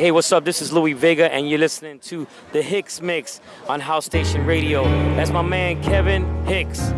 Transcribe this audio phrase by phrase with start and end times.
[0.00, 0.44] Hey, what's up?
[0.44, 4.84] This is Louie Vega, and you're listening to the Hicks Mix on House Station Radio.
[5.16, 6.90] That's my man Kevin Hicks.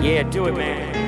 [0.00, 1.05] Yeah, do it, man.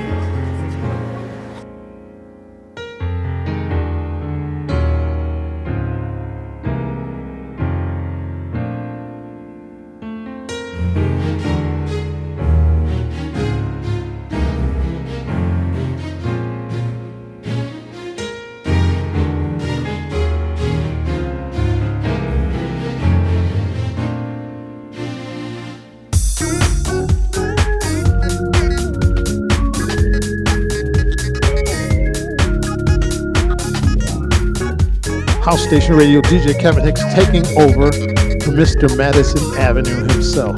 [35.69, 38.97] Station Radio DJ Kevin Hicks taking over for Mr.
[38.97, 40.57] Madison Avenue himself.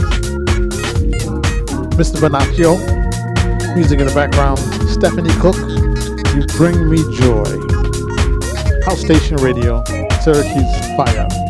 [1.98, 2.20] Mr.
[2.20, 2.78] Vernacchio,
[3.74, 5.58] music in the background, Stephanie Cooke,
[6.36, 7.42] You Bring Me Joy.
[8.84, 9.82] House Station Radio,
[10.22, 11.49] Syracuse Fire.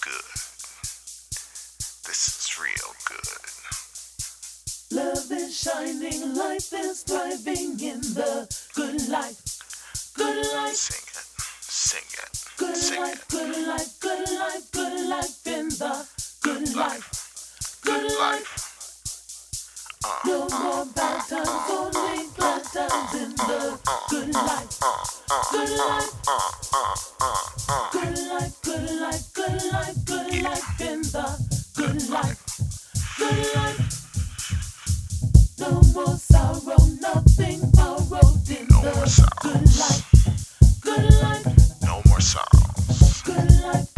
[0.00, 0.28] good.
[2.06, 3.48] This is real good.
[4.90, 9.40] Love is shining, life is thriving in the good life.
[10.14, 10.74] Good life.
[10.74, 11.26] Sing it,
[11.60, 12.44] sing it.
[12.56, 13.28] Good sing life, it.
[13.28, 16.06] good life, good life, good life in the
[16.42, 17.80] good life.
[17.84, 18.64] Good life.
[20.26, 23.78] No more bad times, only good times in the
[24.10, 24.80] good life.
[25.52, 26.18] Good life.
[27.68, 31.26] Good life, good life, good life, good life in the
[31.76, 32.60] good life,
[33.18, 33.78] good life.
[35.58, 41.82] No more sorrow, nothing borrowed in no the good life, good life.
[41.82, 42.46] No more sorrow.
[43.26, 43.97] Good life.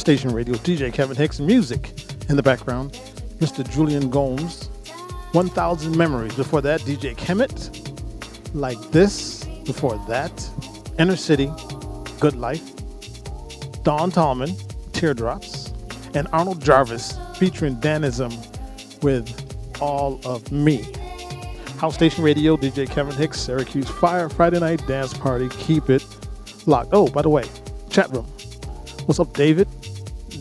[0.00, 1.92] Station Radio, DJ Kevin Hicks, music
[2.30, 2.92] in the background,
[3.38, 3.62] Mr.
[3.64, 4.68] Jullian Gomes,
[5.32, 6.34] 1000 Memories.
[6.34, 9.44] Before that, DJ Kemit, Like This.
[9.66, 10.50] Before that,
[10.98, 11.52] Inner City,
[12.18, 12.62] Good Life,
[13.82, 14.56] Dawn Tallman,
[14.92, 15.72] Teardrops,
[16.14, 18.32] and Arnold Jarvis featuring Danism
[19.02, 20.82] with All of Me.
[21.78, 25.48] House Station Radio, DJ Kevin Hicks, Syracuse Fire, Friday Night Dance Party.
[25.50, 26.04] Keep it
[26.66, 26.88] locked.
[26.92, 27.44] Oh, by the way,
[27.90, 28.26] chat room.
[29.06, 29.68] What's up, David?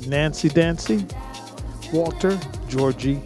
[0.09, 1.05] Nancy Dancy,
[1.93, 3.21] Walter, Georgie,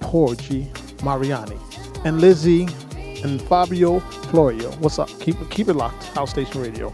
[0.00, 0.70] Porgy,
[1.02, 1.58] Mariani,
[2.04, 2.68] and Lizzie
[3.24, 3.98] and Fabio
[4.30, 4.70] Florio.
[4.76, 5.08] What's up?
[5.20, 6.04] Keep keep it locked.
[6.14, 6.92] House Station Radio.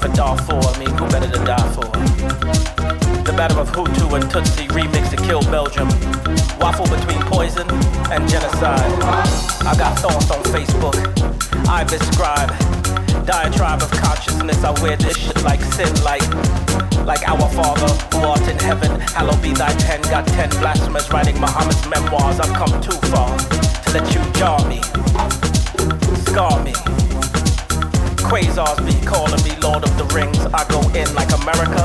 [0.00, 0.56] For Darfur.
[0.56, 1.84] I mean, who better die for?
[3.22, 5.88] The battle of Hutu and Tutsi remix to kill Belgium.
[6.58, 7.68] Waffle between poison
[8.10, 8.80] and genocide.
[9.66, 10.96] I got thoughts on Facebook.
[11.68, 12.50] I describe
[13.26, 14.64] diatribe of consciousness.
[14.64, 16.26] I wear this shit like sin light.
[17.04, 20.00] Like our Father who art in heaven, hallowed be thy pen.
[20.02, 22.40] Got ten blasphemers writing Muhammad's memoirs.
[22.40, 24.80] I've come too far to let you jar me,
[26.24, 26.99] scar me.
[28.30, 30.38] Quasars be calling me Lord of the Rings.
[30.54, 31.82] I go in like America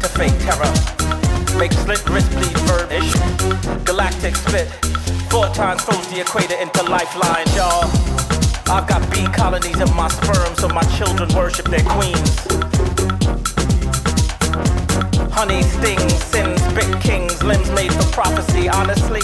[0.00, 0.72] to fake terror.
[1.60, 3.12] Make slit wrist bleed verbish.
[3.84, 4.68] Galactic spit.
[5.28, 7.84] Four times froze the equator into lifelines, y'all.
[8.72, 12.32] I've got bee colonies in my sperm, so my children worship their queens.
[15.36, 18.70] Honey stings, sins, big kings, limbs made for prophecy.
[18.70, 19.20] Honestly,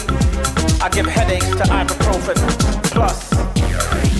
[0.85, 2.37] I give headaches to ibuprofen.
[2.93, 3.33] Plus,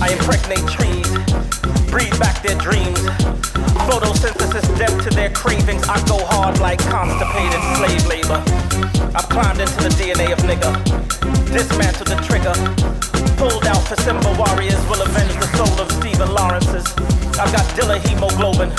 [0.01, 1.20] I impregnate trees
[1.91, 2.99] breathe back their dreams.
[3.91, 5.83] Photosynthesis death to their cravings.
[5.89, 8.41] I go hard like constipated slave labor.
[9.15, 10.71] I've climbed into the DNA of nigga.
[11.53, 12.55] Dismantled the trigger.
[13.37, 16.87] Pulled out for Simba warriors will avenge the soul of Stephen Lawrence's.
[17.39, 18.71] I've got Dilla hemoglobin.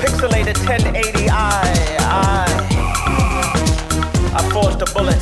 [0.00, 1.60] Pixelated 1080 I,
[2.00, 2.74] I.
[4.34, 5.20] I forged a bullet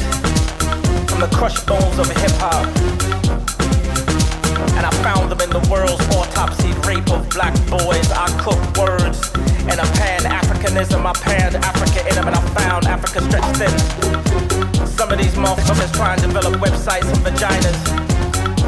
[1.11, 3.22] from the crushed bones of hip hop
[4.83, 8.11] and I found them in the world's autopsy rape of black boys.
[8.11, 9.31] I cook words
[9.71, 10.99] and a pan-Africanism.
[11.07, 13.71] I panned Africa in them and I found Africa stretched thin.
[14.87, 17.79] Some of these motherfuckers trying to develop websites and vaginas.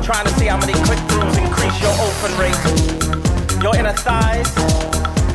[0.06, 2.62] Trying to see how many click-throughs increase your open rate.
[3.58, 4.46] Your inner thighs,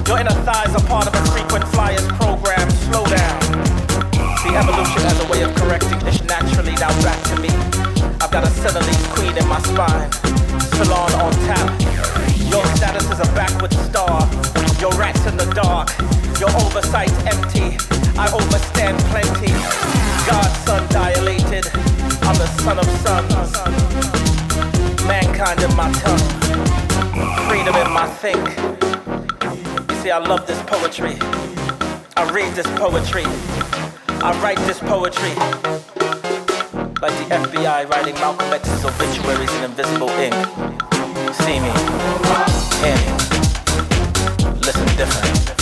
[0.07, 2.69] your inner thighs are part of a frequent flyers program.
[2.87, 3.39] Slow down.
[4.47, 6.71] The evolution has a way of correcting this naturally.
[6.79, 7.51] Now back to me.
[8.23, 10.38] I've got a Senegalese queen in my spine
[10.83, 11.67] salon on tap.
[12.49, 14.19] Your status is a backward star.
[14.79, 15.89] Your rat's in the dark.
[16.39, 17.75] Your oversight's empty.
[18.17, 19.51] I overstand plenty.
[20.29, 21.65] God's son dilated.
[22.27, 23.51] I'm the son of sons.
[25.05, 26.25] Mankind in my tongue.
[27.49, 28.45] Freedom in my think.
[29.89, 31.17] You see, I love this poetry.
[32.15, 33.25] I read this poetry.
[34.21, 35.98] I write this poetry
[37.01, 40.33] like the FBI writing Malcolm X's obituaries in invisible ink.
[41.33, 41.71] See me,
[42.83, 42.95] me,
[44.59, 45.58] listen different.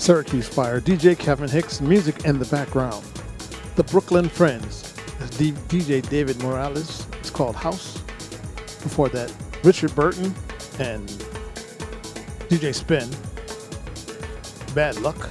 [0.00, 3.04] Syracuse Fire, DJ Kevin Hicks, music in the background.
[3.76, 4.94] The Brooklyn Friends,
[5.36, 7.06] DJ David Morales.
[7.18, 7.98] It's called House.
[8.82, 9.30] Before that,
[9.62, 10.34] Richard Burton
[10.78, 11.06] and
[12.48, 13.10] DJ Spen,
[14.74, 15.28] Bad Luck.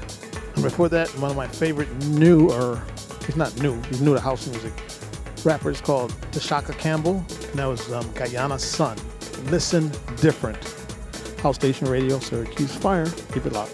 [0.54, 2.80] And before that, one of my favorite new, or
[3.26, 4.74] he's not new, he's new to house music,
[5.44, 8.96] rapper is called Tshaka Campbell, and that was um, Guyana Son.
[9.46, 10.64] Listen different.
[11.40, 13.08] House Station Radio, Syracuse Fire.
[13.34, 13.69] Keep it locked.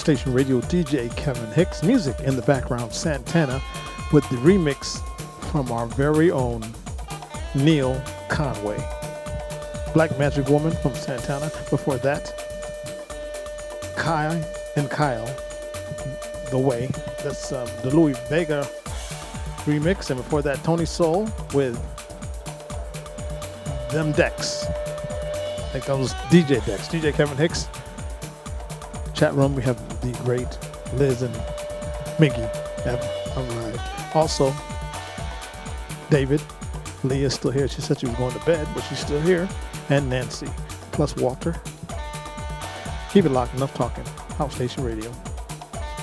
[0.00, 1.82] Station Radio DJ Kevin Hicks.
[1.82, 3.60] Music in the background, Santana,
[4.14, 4.98] with the remix
[5.50, 6.64] from our very own
[7.54, 8.82] Neil Conway.
[9.92, 11.50] Black Magic Woman from Santana.
[11.68, 12.32] Before that,
[13.94, 14.42] Kai
[14.76, 15.26] and Kyle,
[16.50, 16.88] The Way.
[17.22, 18.66] That's um, the Louie Vega
[19.66, 20.08] remix.
[20.08, 21.78] And before that, Tony Soul with
[23.90, 24.64] Them Decks.
[24.64, 26.88] I think that was DJ Decks.
[26.88, 27.68] DJ Kevin Hicks.
[29.12, 30.58] Chat room, we have the great
[30.94, 31.34] Liz and
[32.18, 32.48] Miggy
[32.84, 33.02] have
[33.36, 33.80] arrived.
[34.14, 34.52] Also,
[36.10, 36.42] David,
[37.04, 37.68] Lee is still here.
[37.68, 39.48] She said she was going to bed, but she's still here.
[39.88, 40.48] And Nancy,
[40.92, 41.54] plus Walter.
[43.12, 43.54] Keep it locked.
[43.54, 44.04] Enough talking.
[44.36, 45.12] House Station Radio.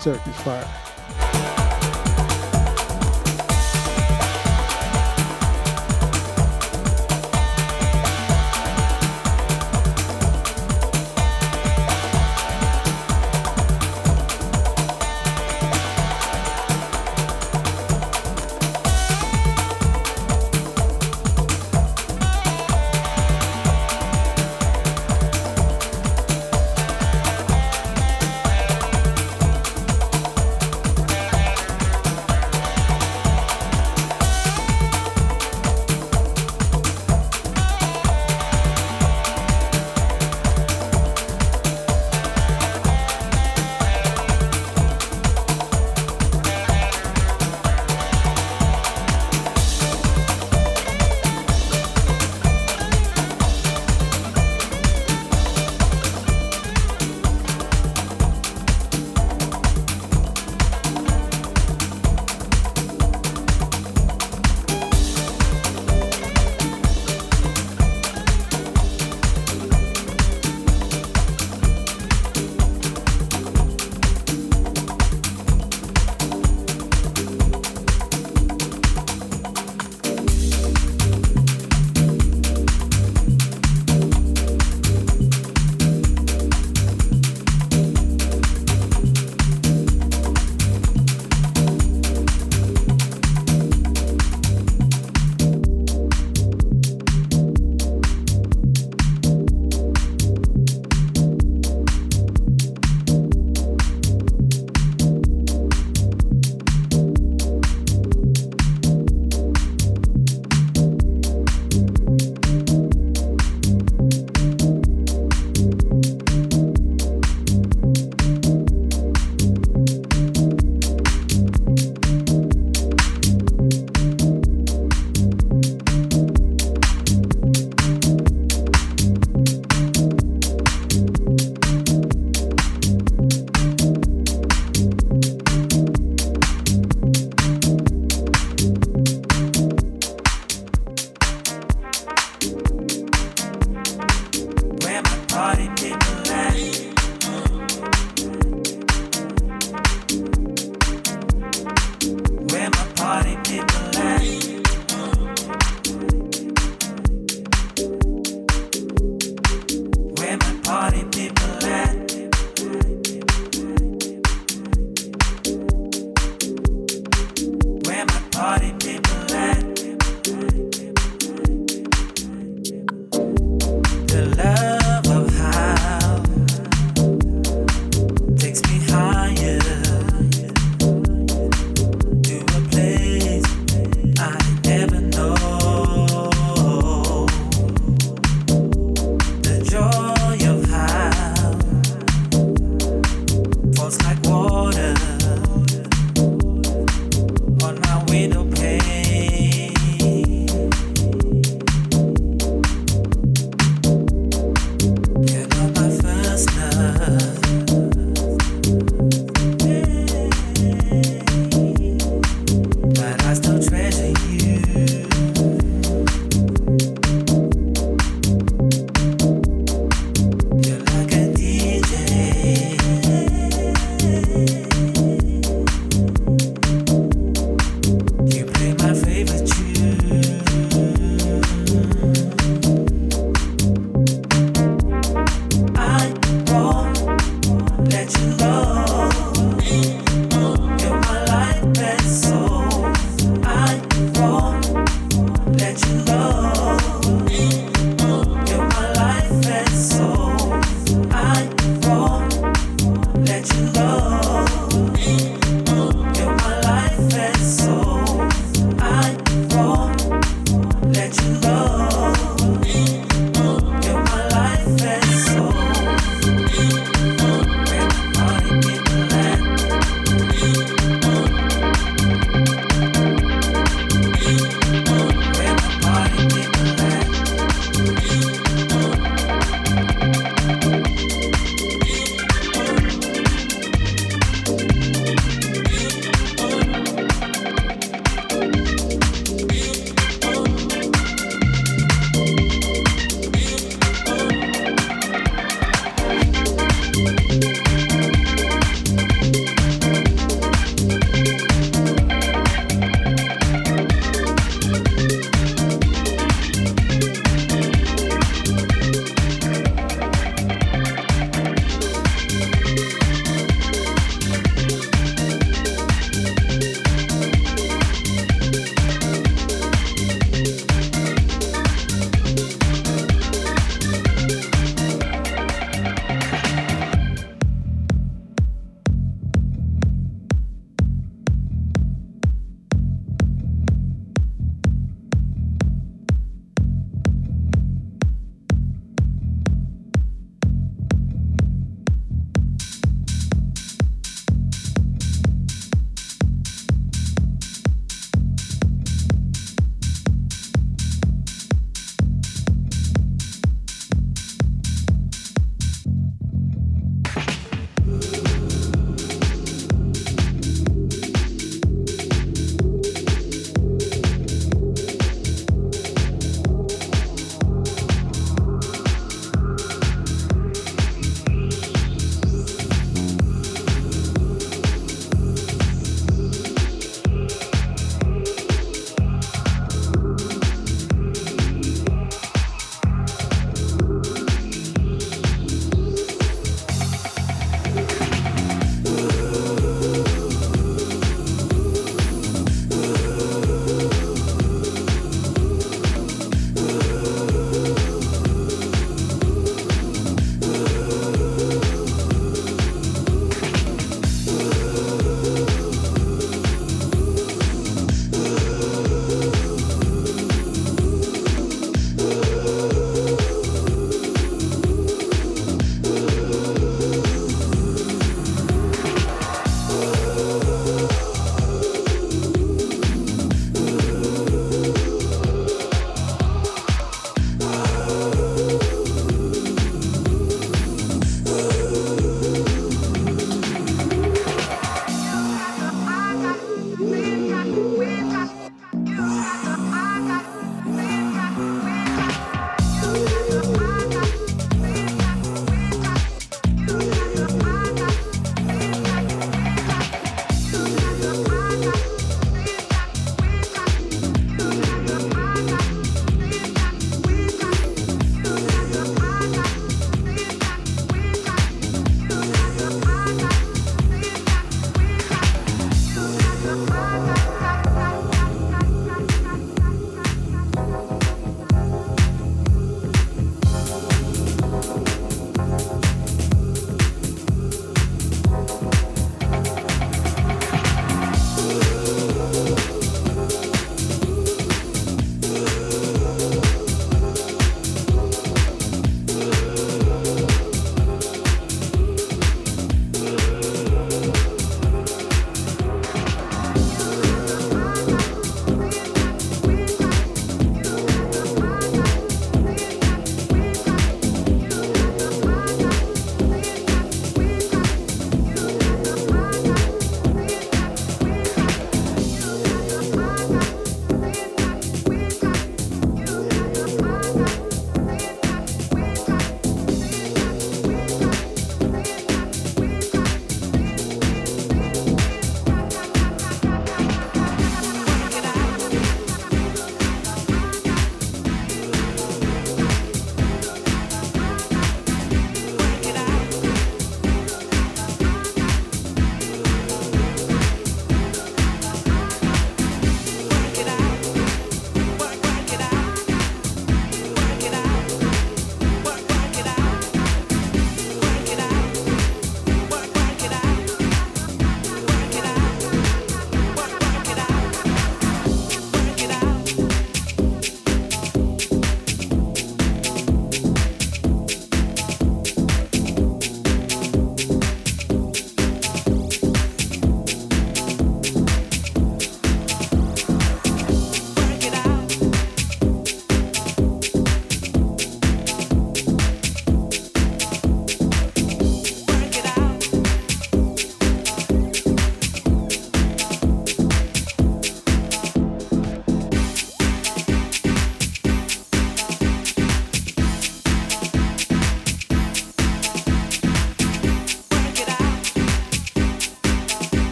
[0.00, 0.68] Syracuse Fire.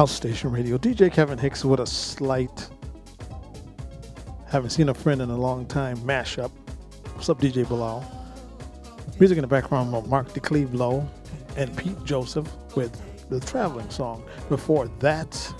[0.00, 0.78] House Station Radio.
[0.78, 2.70] DJ Kevin Hicks with a slight,
[4.46, 6.50] haven't seen a friend in a long time, mashup.
[7.12, 8.02] What's up, DJ Bilal?
[9.18, 11.06] Music in the background from Mark de Clive-Lowe
[11.58, 12.98] and Pete Josef with
[13.28, 14.24] the traveling song.
[14.48, 15.54] Before that,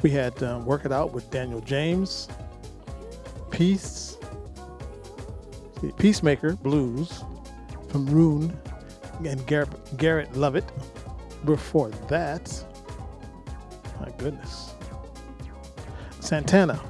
[0.00, 2.26] we had um, Work It Out with Daniel James,
[3.50, 4.16] Peace,
[5.98, 7.22] Peacemaker Blues
[7.90, 8.58] from Rune
[9.26, 9.68] and Garett,
[9.98, 10.64] Garett Luvit.
[11.44, 12.57] Before that,
[14.18, 14.74] goodness,
[16.20, 16.80] Santana,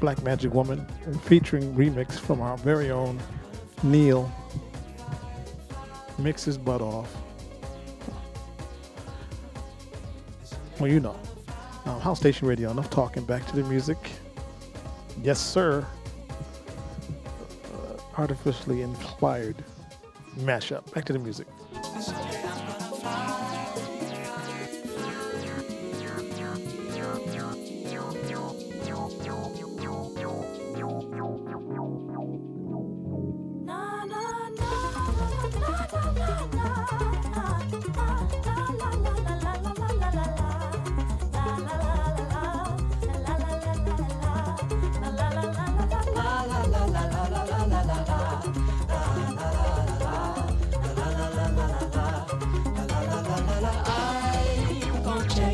[0.00, 0.86] Black Magic Woman,
[1.24, 3.20] featuring remix from our very own
[3.82, 4.32] Neil.
[6.18, 7.14] Mix his butt off.
[10.78, 11.16] Well, you know.
[11.84, 13.24] Um, House Station Radio, enough talking.
[13.24, 13.98] Back to the music.
[15.22, 15.86] Yes, sir.
[17.72, 19.56] Uh, artificially inspired
[20.40, 20.92] mashup.
[20.92, 21.46] Back to the music.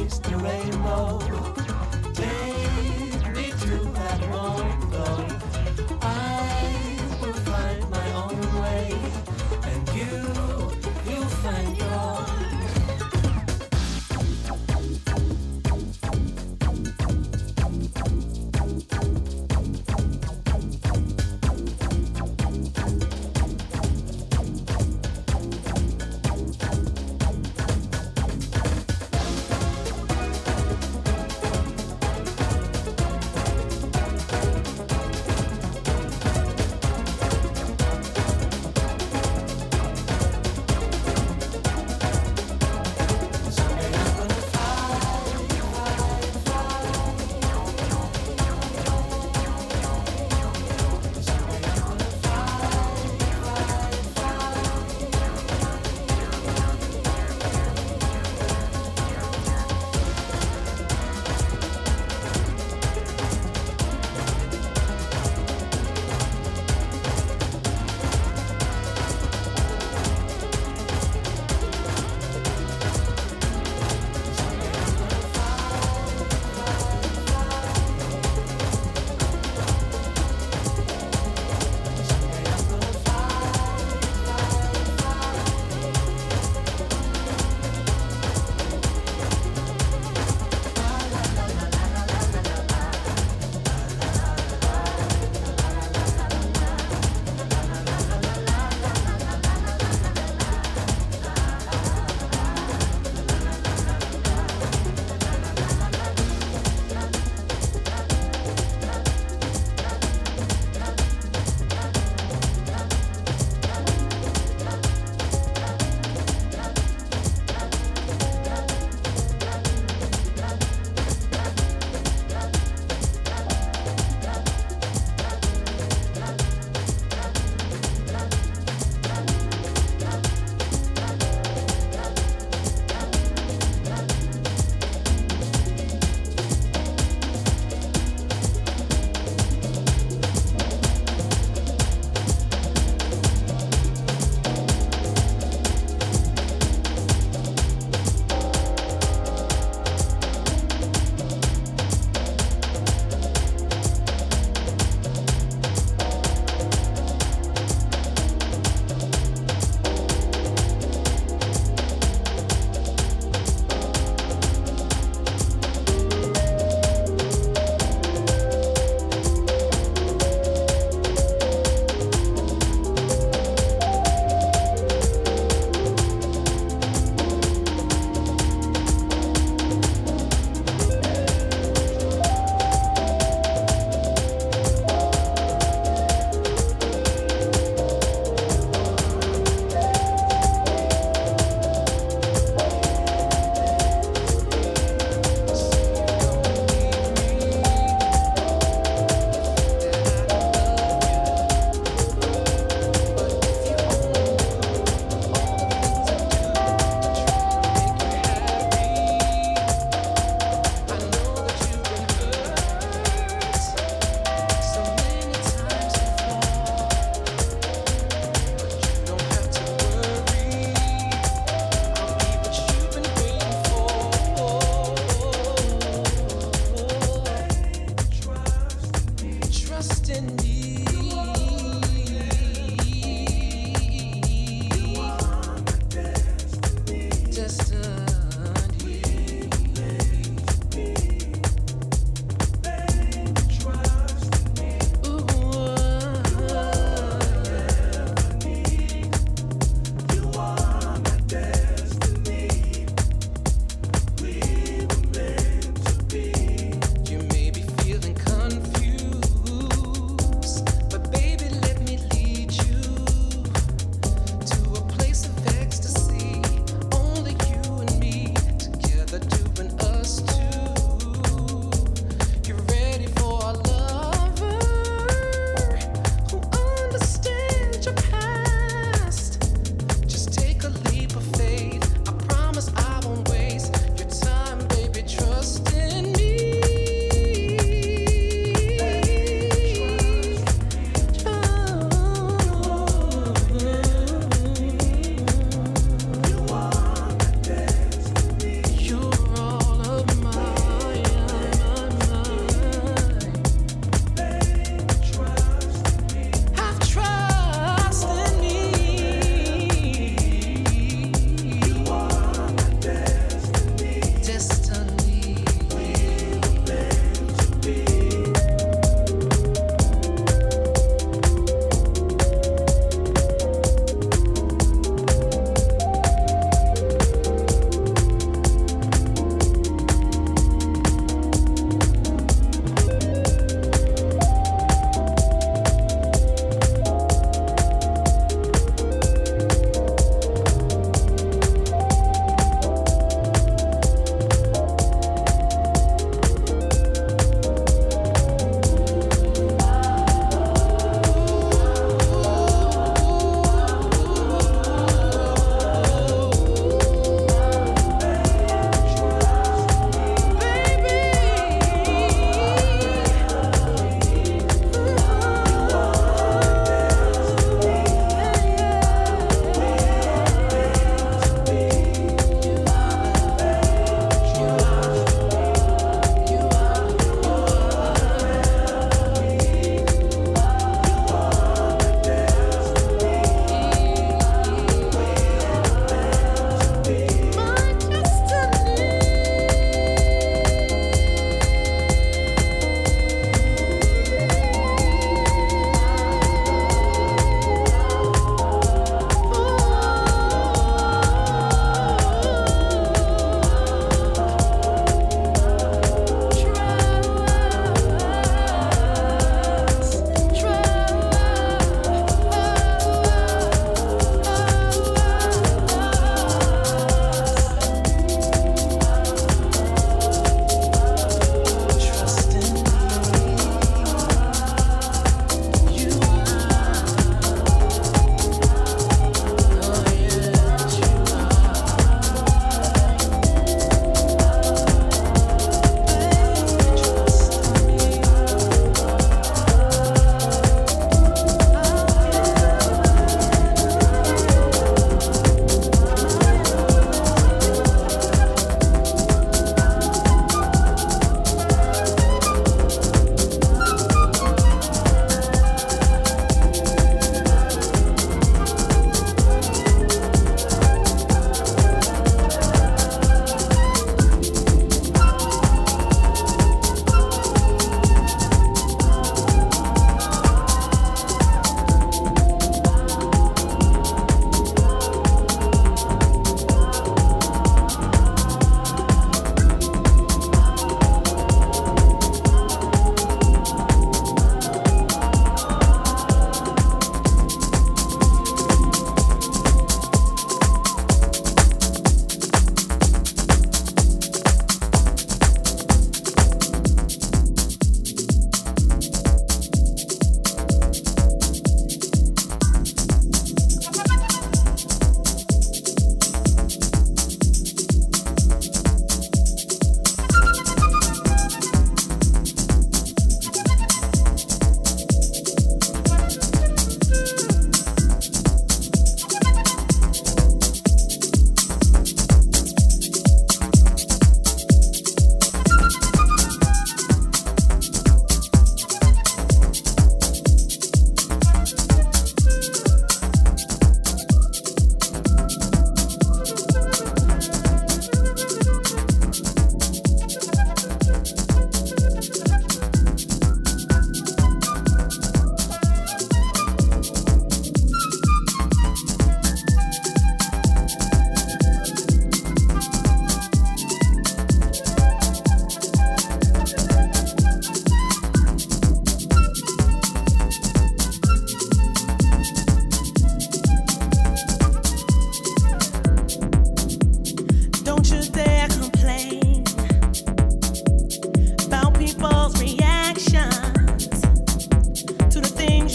[0.09, 1.47] It's the rainbow.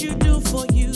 [0.03, 0.92] you do for you?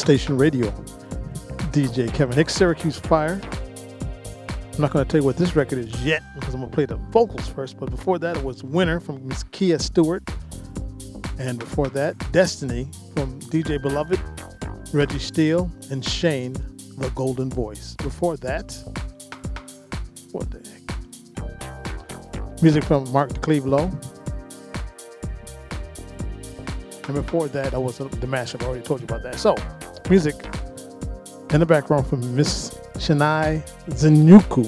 [0.00, 0.70] Station Radio.
[1.72, 3.38] DJ Kevin Hicks, Syracuse Fire.
[4.72, 6.74] I'm not going to tell you what this record is yet because I'm going to
[6.74, 7.78] play the vocals first.
[7.78, 10.22] But before that, it was Winner from Miss Kia Stewart.
[11.38, 14.18] And before that, Destiny from DJ Beloved,
[14.94, 16.54] Reggie Steele, and Shane,
[16.96, 17.94] the Golden Voice.
[17.96, 18.74] Before that,
[20.32, 22.62] what the heck?
[22.62, 23.90] Music from Mark Clive-Lowe.
[27.04, 28.62] And before that, I was the mashup.
[28.62, 29.38] I already told you about that.
[29.38, 29.54] So,
[30.10, 30.34] music
[31.50, 34.66] in the background from Miss Chenai Zinyuku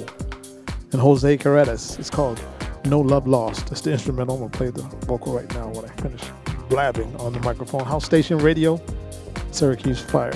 [0.92, 1.98] and Jose Carretas.
[1.98, 2.40] It's called
[2.84, 3.66] No Love Lost.
[3.66, 4.36] That's the instrumental.
[4.36, 6.22] I'm going to play the vocal right now when I finish
[6.68, 7.84] blabbing on the microphone.
[7.84, 8.80] House Station Radio,
[9.50, 10.32] Syracuse Fire.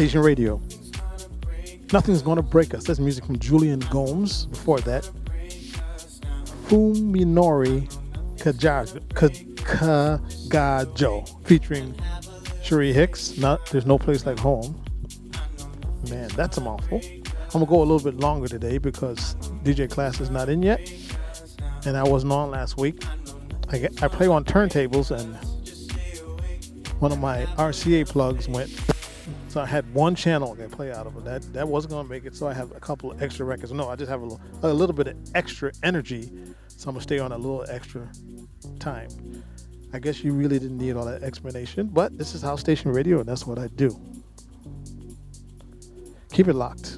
[0.00, 0.58] Radio.
[1.92, 2.84] Nothing's Gonna Break Us.
[2.84, 4.46] That's music from Jullian Gomes.
[4.46, 5.02] Before that,
[6.68, 7.86] Fuminori
[8.38, 8.98] Kagajo,
[9.58, 11.92] Kagajo featuring
[12.62, 13.36] Sheree Hicks.
[13.36, 14.82] Not There's No Place Like Home.
[16.08, 17.02] Man, that's a mouthful.
[17.04, 20.80] I'm gonna go a little bit longer today because DJ Class is not in yet,
[21.84, 23.04] and I wasn't on last week.
[23.70, 25.36] I, I play on turntables, and
[27.00, 28.70] one of my RCA plugs went
[29.50, 31.24] so I had one channel I play out of it.
[31.24, 32.36] That that wasn't gonna make it.
[32.36, 33.72] So I have a couple of extra records.
[33.72, 36.30] No, I just have a little, a little bit of extra energy.
[36.68, 38.08] So I'm gonna stay on a little extra
[38.78, 39.08] time.
[39.92, 43.18] I guess you really didn't need all that explanation, but this is House Station Radio,
[43.18, 43.98] and that's what I do.
[46.32, 46.89] Keep it locked.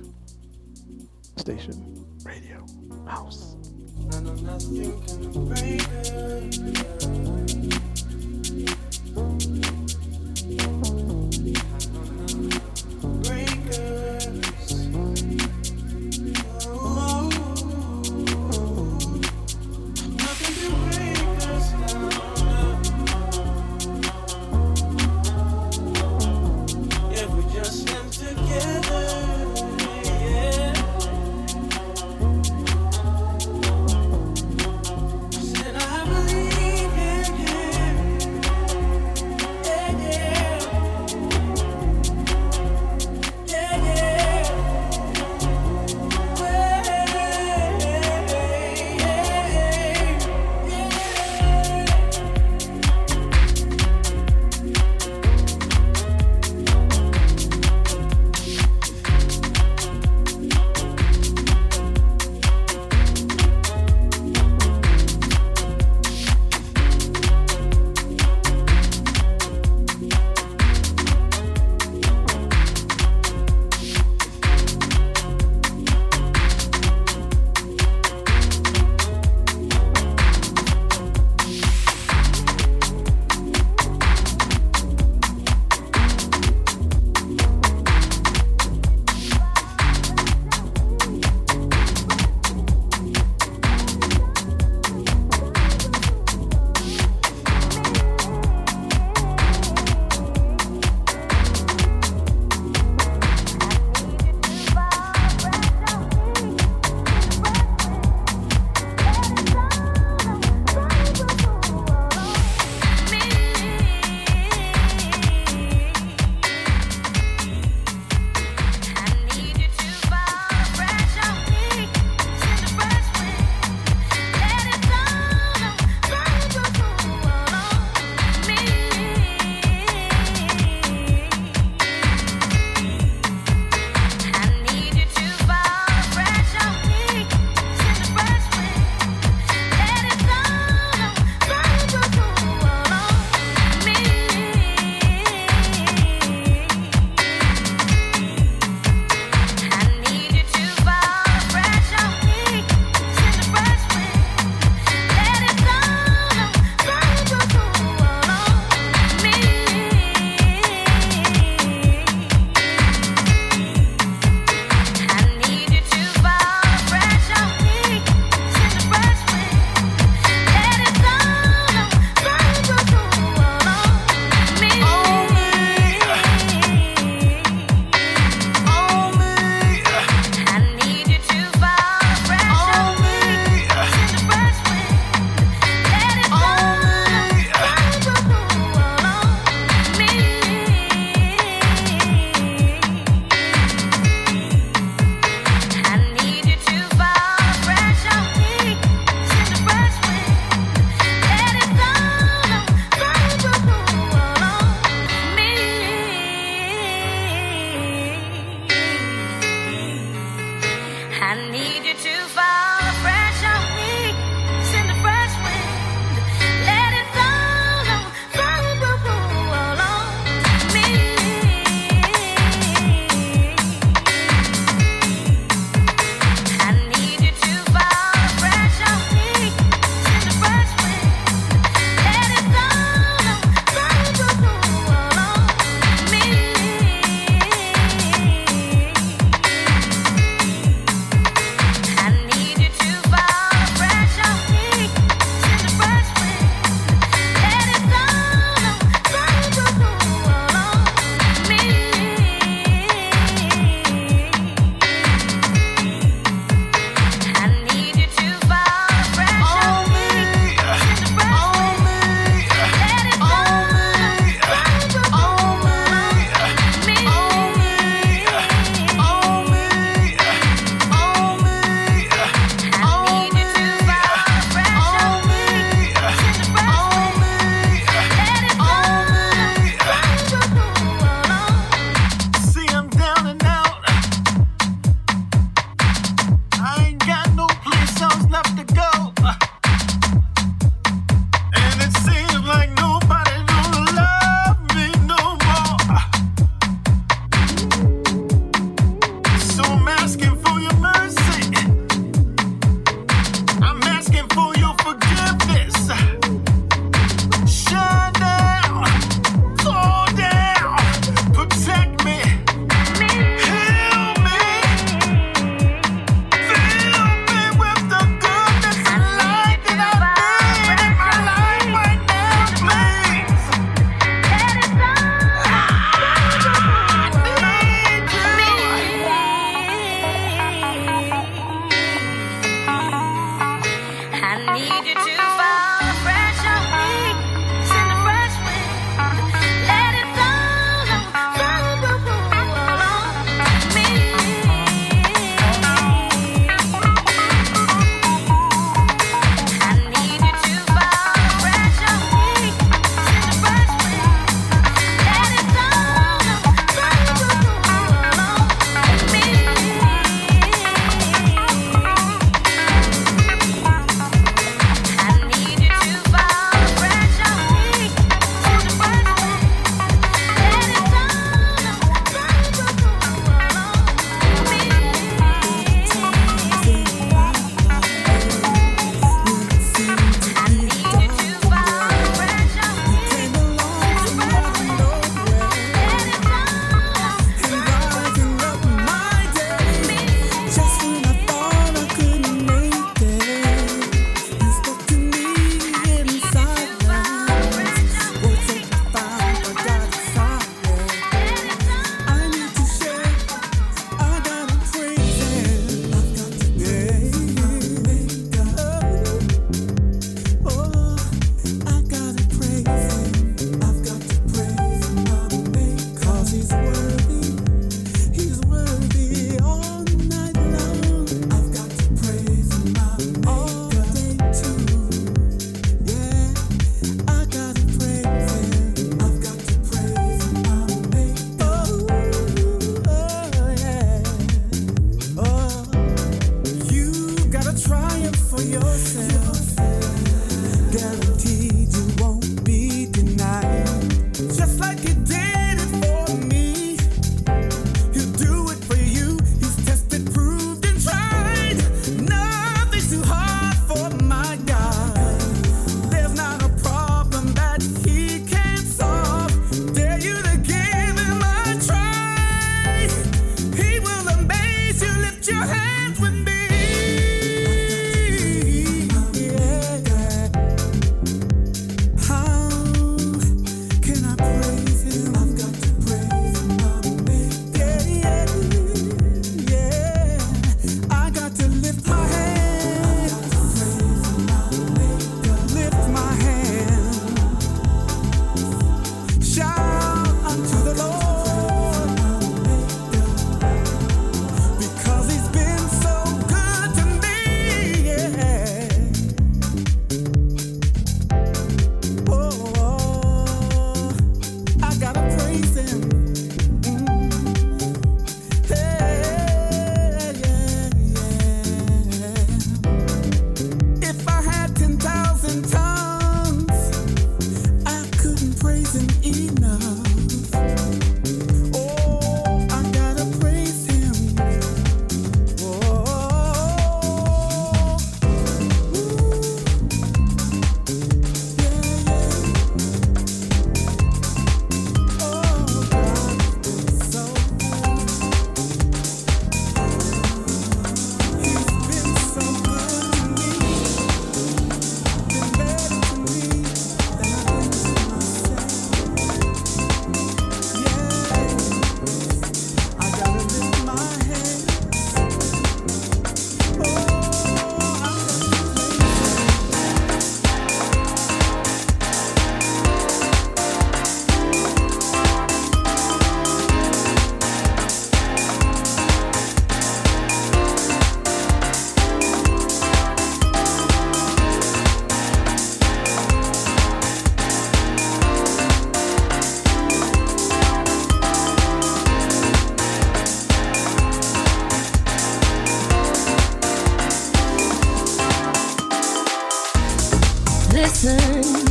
[590.82, 591.44] listen.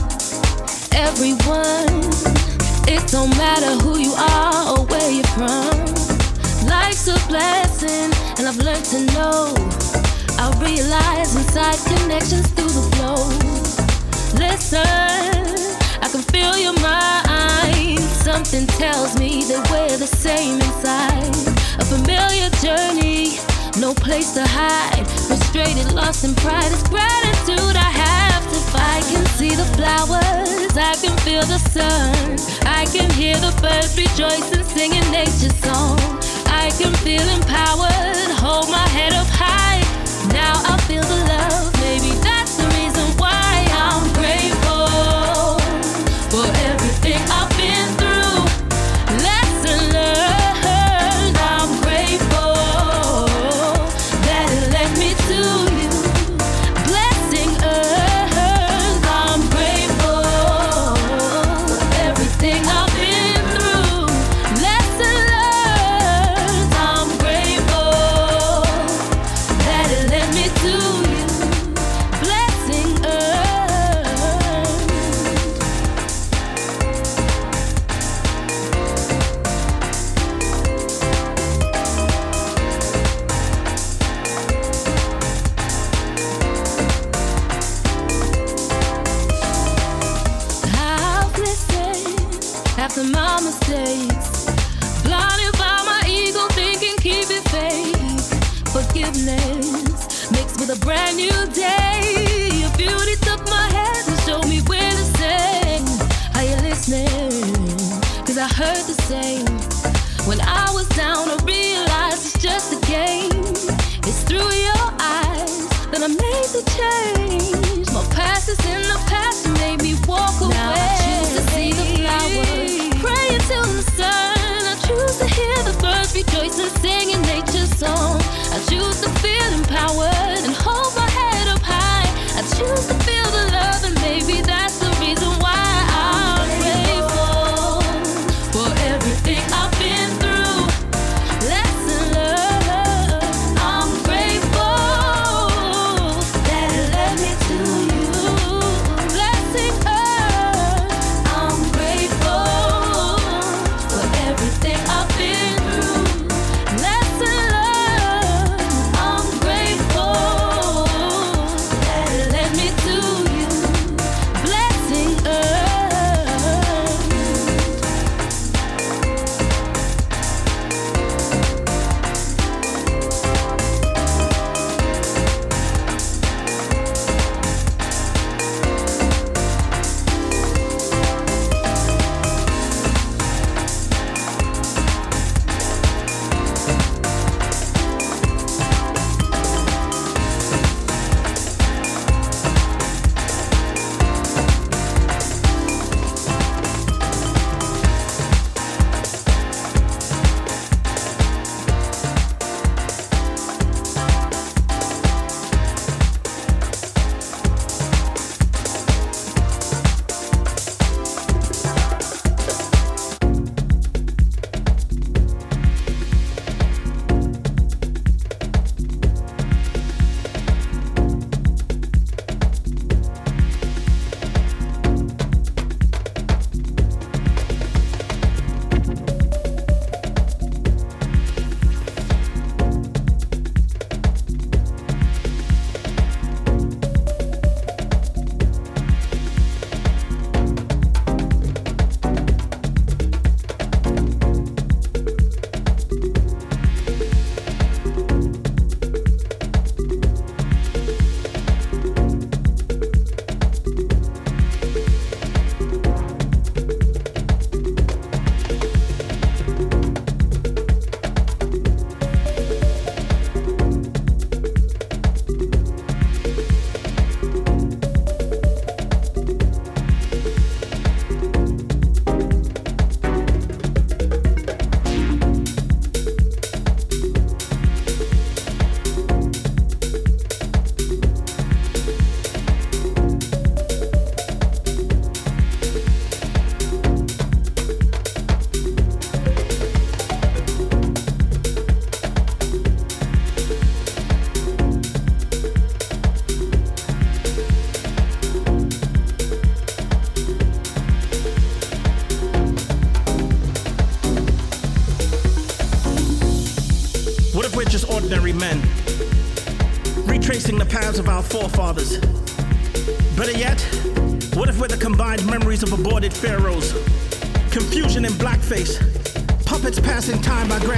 [0.93, 2.03] Everyone,
[2.87, 5.71] it don't matter who you are or where you're from.
[6.67, 9.53] Life's a blessing, and I've learned to know.
[10.37, 13.21] I realize inside connections through the flow.
[14.37, 14.81] Listen,
[16.01, 17.99] I can feel your mind.
[17.99, 21.35] Something tells me that we're the same inside.
[21.79, 23.37] A familiar journey,
[23.79, 25.07] no place to hide.
[25.27, 28.20] Frustrated, lost in pride, it's gratitude I have.
[28.75, 33.97] I can see the flowers, I can feel the sun, I can hear the birds
[33.97, 35.99] rejoicing, singing nature's song.
[36.47, 39.81] I can feel empowered, hold my head up high.
[40.33, 41.30] Now I feel the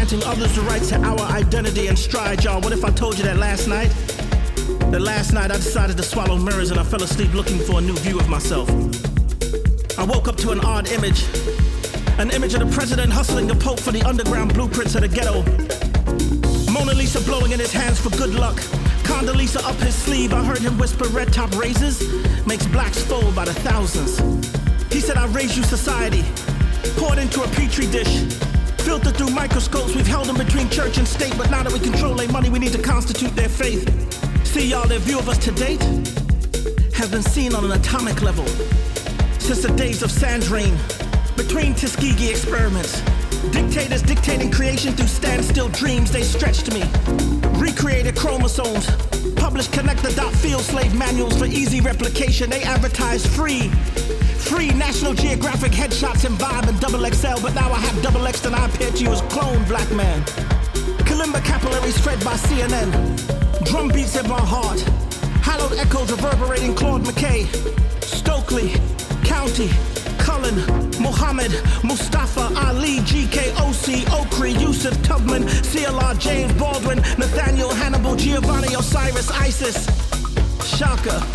[0.03, 2.59] granting others the rights to our identity and stride, y'all.
[2.59, 3.87] What if I told you that last night?
[4.91, 7.81] That last night I decided to swallow mirrors and I fell asleep looking for a
[7.81, 8.67] new view of myself.
[9.97, 11.23] I woke up to an odd image.
[12.19, 15.41] An image of the president hustling the Pope for the underground blueprints of the ghetto.
[16.69, 18.57] Mona Lisa blowing in his hands for good luck.
[19.07, 22.03] Condoleezza up his sleeve, I heard him whisper red top razors
[22.45, 24.17] makes blacks fold by the thousands.
[24.91, 26.25] He said, I raise you society,
[26.97, 28.42] poured into a petri dish,
[28.83, 29.95] filtered through microscopes.
[29.95, 32.59] We've held them between church and state, but now that we control their money, we
[32.59, 33.83] need to constitute their faith.
[34.45, 35.81] See, y'all, their view of us to date
[36.93, 38.45] has been seen on an atomic level
[39.39, 40.77] since the days of Sandrine,
[41.35, 43.01] between Tuskegee experiments.
[43.51, 46.83] Dictators dictating creation through standstill dreams, they stretched me.
[47.59, 48.85] Recreated chromosomes,
[49.35, 52.49] published connector dot field slave manuals for easy replication.
[52.49, 53.71] They advertised free.
[54.49, 58.45] Free National Geographic headshots and vibe and double XL, but now I have double X
[58.45, 60.21] and I appear to you as clone black man.
[61.07, 62.89] Kalimba capillaries fed by CNN.
[63.65, 64.79] Drum beats in my heart.
[65.41, 67.47] Hallowed echoes reverberating Claude McKay.
[68.03, 68.69] Stokely,
[69.23, 69.71] Countee,
[70.19, 70.55] Cullen,
[71.01, 71.51] Muhammad,
[71.83, 79.85] Mustafa, Ali, GKOC, Okri, Yusuf, Tubman, CLR, James Baldwin, Nathaniel, Hannibal, Giovanni, Osiris, Isis,
[80.77, 81.25] Shaka,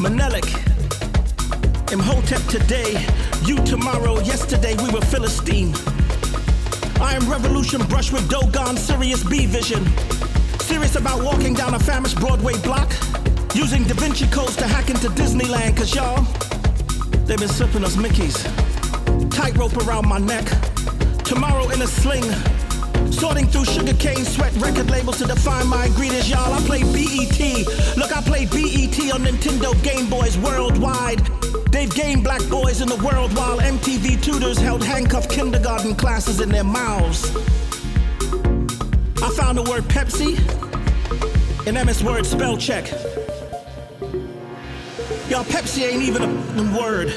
[0.00, 0.61] Menelik,
[1.92, 3.06] Imhotep today,
[3.44, 5.74] you tomorrow, yesterday we were Philistine.
[7.02, 9.84] I am revolution brush with Dogon, Sirius B vision.
[10.60, 12.90] Serious about walking down a famished Broadway block,
[13.54, 16.24] using Da Vinci codes to hack into Disneyland, cause y'all,
[17.26, 18.42] They've been slipping us Mickeys.
[19.30, 20.46] Tightrope around my neck.
[21.24, 22.24] Tomorrow in a sling.
[23.12, 26.52] Sorting through sugarcane sweat record labels to define my ingredients, y'all.
[26.52, 27.66] I play BET.
[27.96, 31.20] Look, I play BET on Nintendo Game Boys worldwide.
[31.82, 36.62] They've black boys in the world while MTV tutors held handcuffed kindergarten classes in their
[36.62, 37.34] mouths.
[39.20, 40.38] I found the word Pepsi
[41.66, 42.88] in MS Word spell check.
[45.28, 46.22] Y'all, Pepsi ain't even
[46.56, 47.12] a word.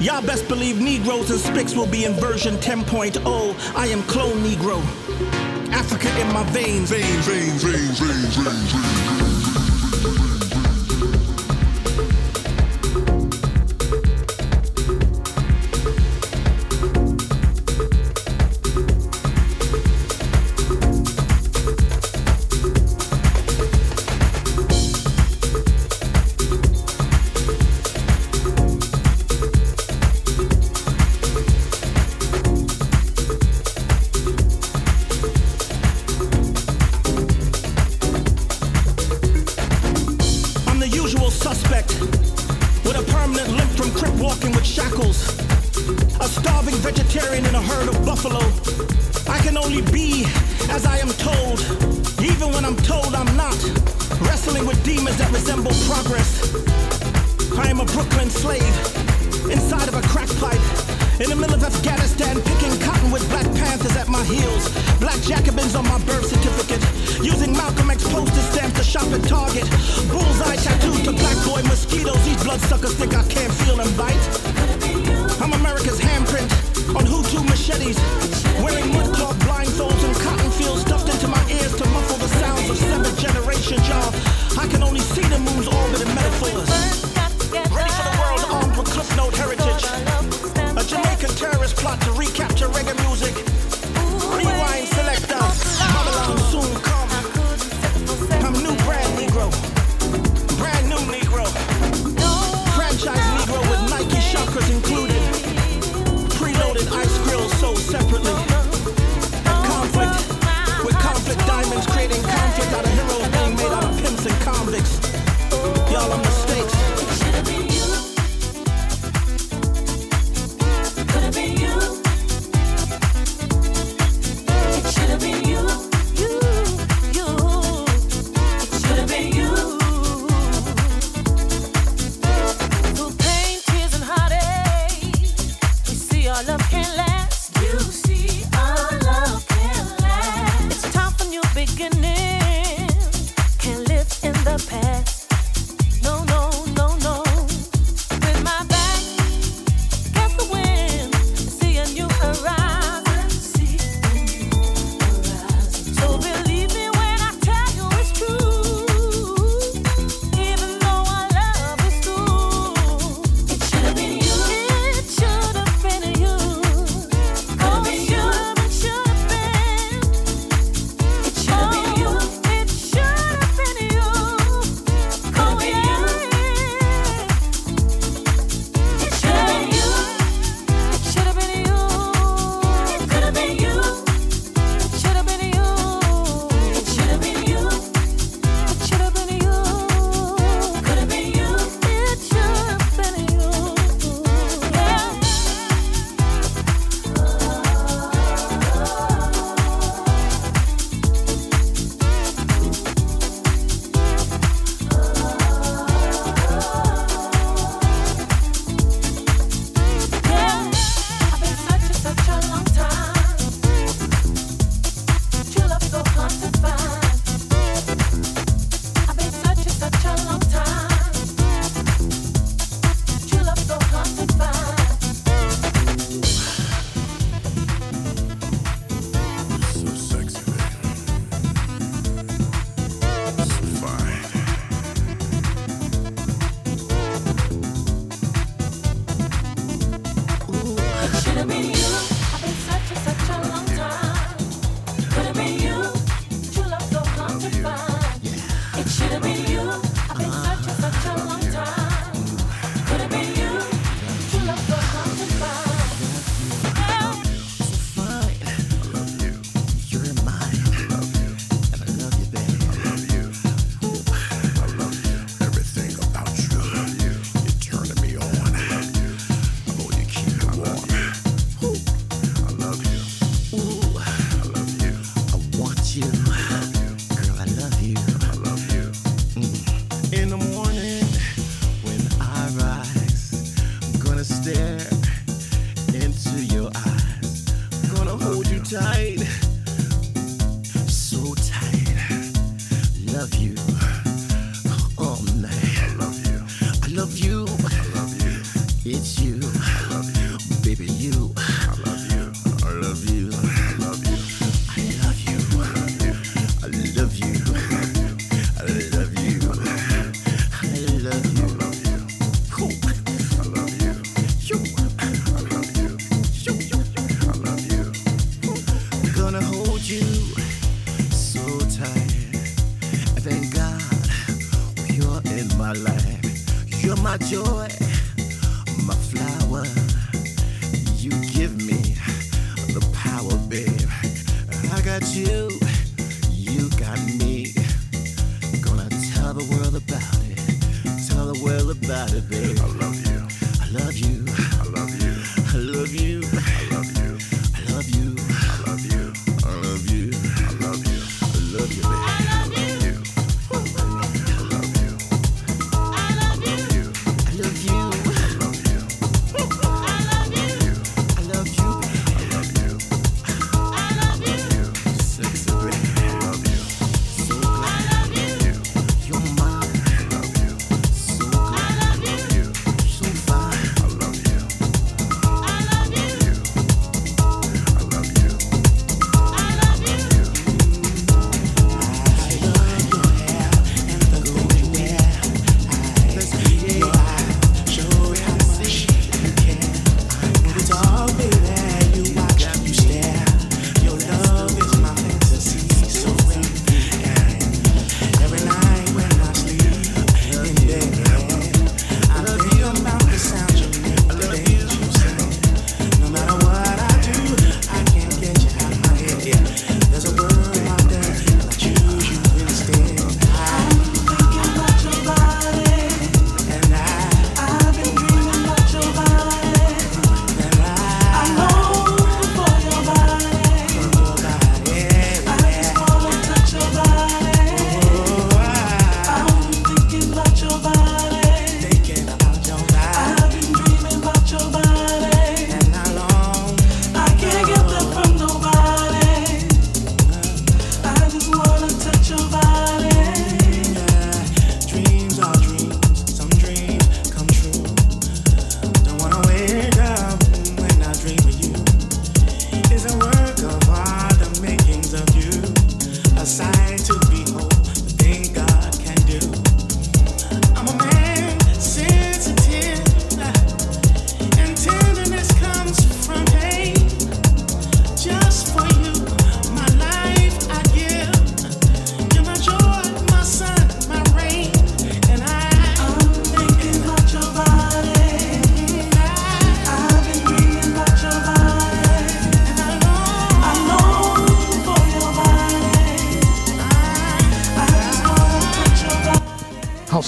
[0.00, 3.76] Y'all best believe Negroes and Spics will be in version 10.0.
[3.76, 4.80] I am clone Negro.
[5.72, 6.90] Africa in my veins.
[6.90, 8.99] Veins, veins, veins, veins, veins, veins.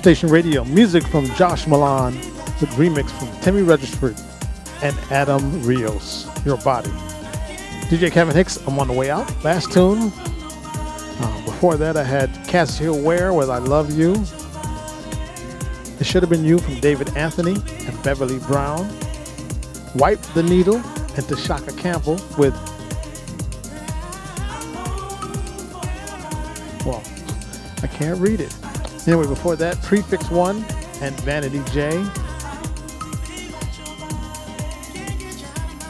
[0.03, 0.65] Station Radio.
[0.65, 2.17] Music from Josh Milan
[2.61, 4.17] with remix from Timmy Regisford
[4.83, 6.29] and Adam Rios.
[6.45, 6.91] Your body.
[7.89, 9.33] DJ Kevin Hicks, I'm on the way out.
[9.45, 10.11] Last tune.
[10.17, 14.15] Uh, before that, I had Cassio Ware with I Love You.
[16.01, 17.55] It Should Have Been You from David Anthony
[17.87, 18.93] and Beverly Brown.
[19.95, 22.55] Wipe the Needle and Tshaka Campbell with
[26.85, 27.05] well,
[27.85, 28.52] I can't read it.
[29.07, 30.65] Anyway, before that, Prefix One
[31.01, 32.05] and Vanity J.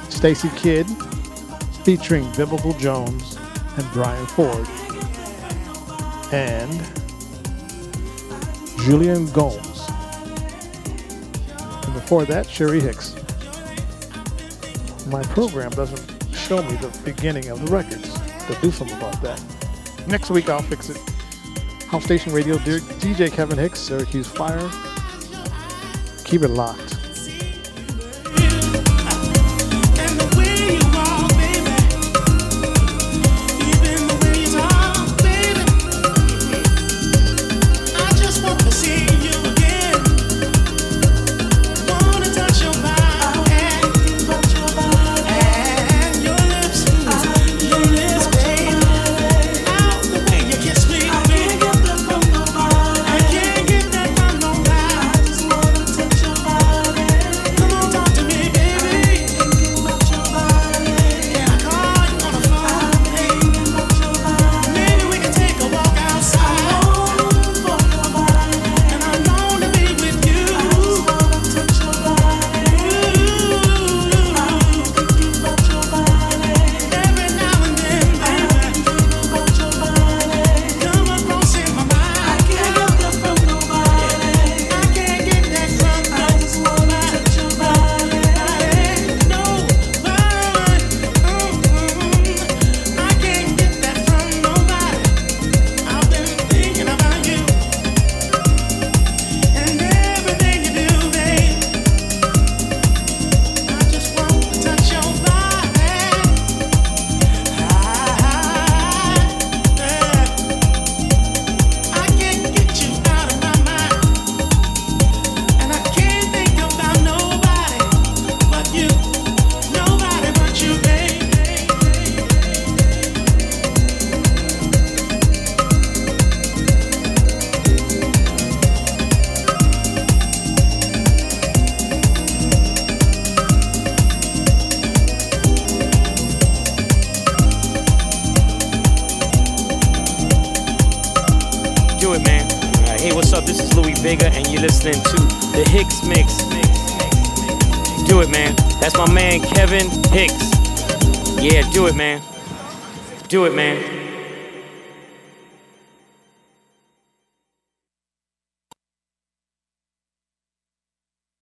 [0.09, 0.87] Stacy Kidd
[1.85, 3.37] featuring Biblical Jones
[3.77, 4.67] and Brian Ford.
[6.33, 6.71] And
[8.87, 9.81] Jullian Gomes.
[11.85, 13.15] And before that, Sheree Hicks.
[15.09, 18.15] My program doesn't show me the beginning of the records.
[18.47, 19.43] To do something about that.
[20.09, 21.12] Next week I'll fix it.
[21.93, 24.71] House Station Radio, DJ Kevin Hicks, Syracuse Fire.
[26.25, 26.92] Keep it locked.